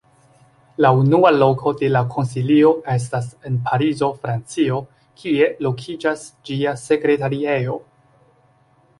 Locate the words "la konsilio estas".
1.95-3.27